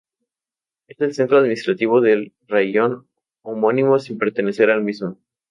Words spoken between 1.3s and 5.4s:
administrativo del raión homónimo sin pertenecer al mismo.